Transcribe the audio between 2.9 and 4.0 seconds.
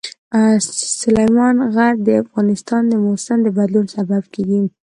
موسم د بدلون